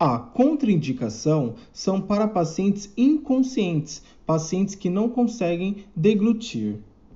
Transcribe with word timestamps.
A 0.00 0.16
contraindicação 0.16 1.56
são 1.72 2.00
para 2.00 2.28
pacientes 2.28 2.92
inconscientes, 2.96 4.00
pacientes 4.24 4.76
que 4.76 4.88
não 4.88 5.08
conseguem 5.08 5.86
deglutir. 5.96 6.78